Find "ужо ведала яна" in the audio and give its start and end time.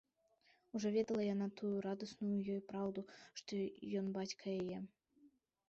0.79-1.47